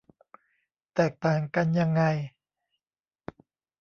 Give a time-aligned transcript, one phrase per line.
[0.95, 2.03] แตกต่างกันยังไง